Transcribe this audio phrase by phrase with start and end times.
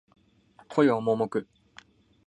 [0.67, 1.45] 恋は盲目